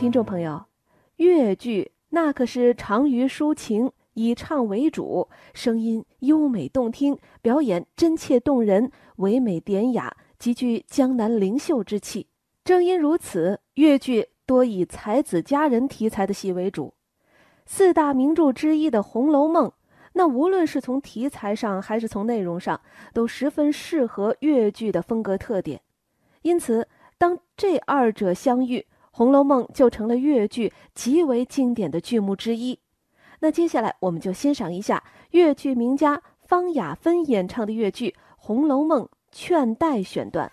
[0.00, 0.64] 听众朋友，
[1.16, 12.28] 越剧那可是长于抒情，以唱为主，声音优美动听，表演真切动人，唯美典雅，极具江南灵秀之气。
[12.64, 16.94] 正因如此，越剧多以才子佳人题材的戏为主。
[17.66, 19.68] 四大名著之一的《红楼梦》，
[20.14, 22.80] 那无论是从题材上还是从内容上，
[23.12, 25.82] 都十分适合越剧的风格特点。
[26.40, 26.88] 因此，
[27.18, 28.78] 当这二者相遇，
[29.10, 32.78] 《红楼梦》就成了越剧极为经典的剧目之一。
[33.40, 40.50] 那接下来，我们就欣赏一下越剧名家方雅芬演唱的越剧《红楼梦·劝代》选段。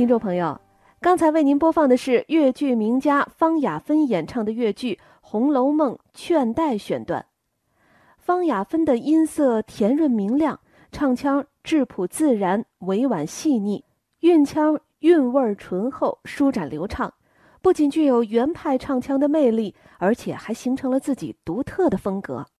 [0.00, 0.58] 听众朋友，
[0.98, 7.26] 刚才为您播放的是越剧名家方雅芬演唱的越剧《红楼梦·劝代》选段。
[8.16, 10.58] 方雅芬的音色甜润明亮，
[10.90, 13.84] 唱腔质朴自然、委婉细腻，
[14.20, 17.12] 韵腔韵味醇厚、舒展流畅，
[17.60, 22.46] 不仅具有原派唱腔的魅力，而且还形成了自己独特的风格。